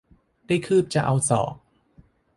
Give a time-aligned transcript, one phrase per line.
[0.47, 1.53] ได้คืบจะเอาศอก